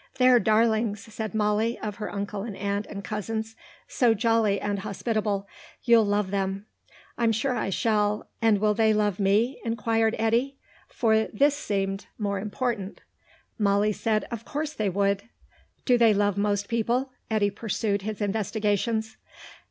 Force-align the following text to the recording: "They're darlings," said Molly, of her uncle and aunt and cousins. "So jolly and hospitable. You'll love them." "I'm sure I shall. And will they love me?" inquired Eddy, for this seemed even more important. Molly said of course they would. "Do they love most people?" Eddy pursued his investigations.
"They're 0.15 0.39
darlings," 0.39 1.01
said 1.13 1.35
Molly, 1.35 1.77
of 1.77 1.97
her 1.97 2.11
uncle 2.11 2.41
and 2.41 2.57
aunt 2.57 2.87
and 2.87 3.03
cousins. 3.03 3.55
"So 3.87 4.15
jolly 4.15 4.59
and 4.59 4.79
hospitable. 4.79 5.47
You'll 5.83 6.07
love 6.07 6.31
them." 6.31 6.65
"I'm 7.19 7.31
sure 7.31 7.55
I 7.55 7.69
shall. 7.69 8.27
And 8.41 8.57
will 8.57 8.73
they 8.73 8.95
love 8.95 9.19
me?" 9.19 9.61
inquired 9.63 10.15
Eddy, 10.17 10.57
for 10.87 11.25
this 11.27 11.55
seemed 11.55 12.07
even 12.15 12.15
more 12.23 12.39
important. 12.39 13.01
Molly 13.59 13.91
said 13.93 14.25
of 14.31 14.43
course 14.43 14.73
they 14.73 14.89
would. 14.89 15.29
"Do 15.85 15.99
they 15.99 16.15
love 16.15 16.35
most 16.35 16.67
people?" 16.67 17.11
Eddy 17.29 17.51
pursued 17.51 18.01
his 18.01 18.21
investigations. 18.21 19.17